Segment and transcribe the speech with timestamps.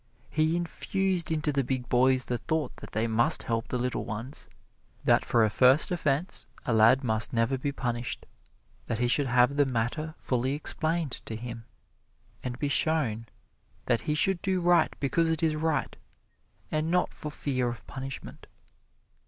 [0.31, 4.47] He infused into the big boys the thought that they must help the little ones;
[5.03, 8.25] that for a first offense a lad must never be punished;
[8.87, 11.65] that he should have the matter fully explained to him,
[12.41, 13.27] and be shown
[13.85, 15.95] that he should do right because it is right,
[16.71, 18.47] and not for fear of punishment.